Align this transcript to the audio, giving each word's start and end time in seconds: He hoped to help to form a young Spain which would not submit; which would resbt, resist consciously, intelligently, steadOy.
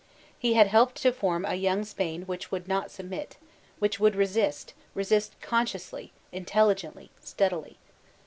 He 0.39 0.55
hoped 0.55 0.63
to 0.65 0.71
help 0.71 0.93
to 0.95 1.11
form 1.11 1.45
a 1.45 1.53
young 1.53 1.83
Spain 1.83 2.23
which 2.23 2.49
would 2.49 2.67
not 2.67 2.89
submit; 2.89 3.37
which 3.77 3.99
would 3.99 4.15
resbt, 4.15 4.71
resist 4.95 5.39
consciously, 5.41 6.11
intelligently, 6.31 7.11
steadOy. 7.23 7.75